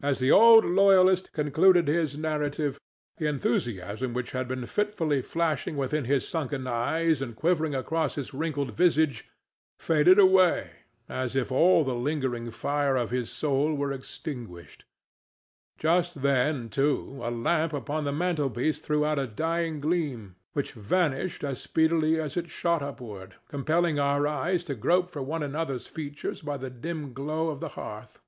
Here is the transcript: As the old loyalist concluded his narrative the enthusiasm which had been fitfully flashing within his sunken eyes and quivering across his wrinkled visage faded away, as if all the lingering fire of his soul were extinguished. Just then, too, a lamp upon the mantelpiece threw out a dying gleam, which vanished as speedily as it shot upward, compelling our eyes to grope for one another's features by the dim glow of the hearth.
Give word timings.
As 0.00 0.20
the 0.20 0.30
old 0.30 0.64
loyalist 0.64 1.32
concluded 1.32 1.88
his 1.88 2.16
narrative 2.16 2.78
the 3.16 3.26
enthusiasm 3.26 4.14
which 4.14 4.30
had 4.30 4.46
been 4.46 4.66
fitfully 4.66 5.20
flashing 5.20 5.76
within 5.76 6.04
his 6.04 6.28
sunken 6.28 6.68
eyes 6.68 7.20
and 7.20 7.34
quivering 7.34 7.74
across 7.74 8.14
his 8.14 8.32
wrinkled 8.32 8.70
visage 8.70 9.28
faded 9.80 10.16
away, 10.20 10.70
as 11.08 11.34
if 11.34 11.50
all 11.50 11.82
the 11.82 11.92
lingering 11.96 12.52
fire 12.52 12.94
of 12.94 13.10
his 13.10 13.30
soul 13.32 13.74
were 13.74 13.90
extinguished. 13.90 14.84
Just 15.76 16.22
then, 16.22 16.68
too, 16.68 17.18
a 17.20 17.32
lamp 17.32 17.72
upon 17.72 18.04
the 18.04 18.12
mantelpiece 18.12 18.78
threw 18.78 19.04
out 19.04 19.18
a 19.18 19.26
dying 19.26 19.80
gleam, 19.80 20.36
which 20.52 20.70
vanished 20.70 21.42
as 21.42 21.60
speedily 21.60 22.16
as 22.20 22.36
it 22.36 22.48
shot 22.48 22.80
upward, 22.80 23.34
compelling 23.48 23.98
our 23.98 24.24
eyes 24.28 24.62
to 24.62 24.76
grope 24.76 25.10
for 25.10 25.20
one 25.20 25.42
another's 25.42 25.88
features 25.88 26.42
by 26.42 26.56
the 26.56 26.70
dim 26.70 27.12
glow 27.12 27.48
of 27.48 27.58
the 27.58 27.70
hearth. 27.70 28.20